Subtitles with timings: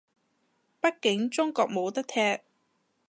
[0.81, 2.39] 畢竟中國冇得踢